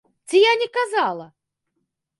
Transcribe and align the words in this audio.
Ці 0.29 0.37
я 0.39 0.55
не 0.61 0.67
казала! 0.79 1.31